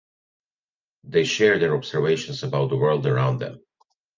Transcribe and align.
They 1.03 1.25
share 1.25 1.59
their 1.59 1.75
observations 1.75 2.41
about 2.41 2.71
the 2.71 2.75
world 2.75 3.05
around 3.05 3.37
them. 3.37 3.61